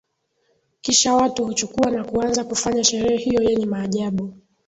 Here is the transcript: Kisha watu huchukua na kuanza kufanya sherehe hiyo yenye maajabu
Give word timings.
Kisha 0.81 1.15
watu 1.15 1.45
huchukua 1.45 1.91
na 1.91 2.03
kuanza 2.03 2.43
kufanya 2.43 2.83
sherehe 2.83 3.17
hiyo 3.17 3.41
yenye 3.43 3.65
maajabu 3.65 4.33